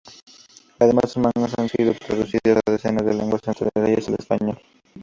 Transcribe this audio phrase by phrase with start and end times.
[0.79, 4.59] Además, sus mangas han sido traducidas a decenas de lenguas, entre ellas el español.